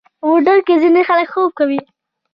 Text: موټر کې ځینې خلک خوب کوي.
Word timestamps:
موټر 0.27 0.57
کې 0.65 0.73
ځینې 0.81 1.01
خلک 1.07 1.27
خوب 1.33 1.49
کوي. 1.59 1.81